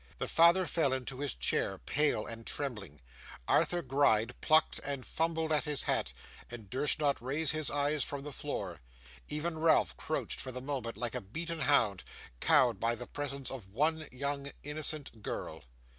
[0.17, 3.01] The father fell into his chair pale and trembling;
[3.47, 6.11] Arthur Gride plucked and fumbled at his hat,
[6.49, 8.79] and durst not raise his eyes from the floor;
[9.29, 12.03] even Ralph crouched for the moment like a beaten hound,
[12.39, 15.65] cowed by the presence of one young innocent girl!